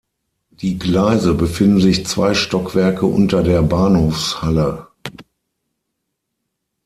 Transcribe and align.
Die 0.49 0.79
Gleise 0.79 1.35
befinden 1.35 1.79
sich 1.79 2.07
zwei 2.07 2.33
Stockwerke 2.33 3.05
unter 3.05 3.43
der 3.43 3.61
Bahnhofshalle. 3.61 4.87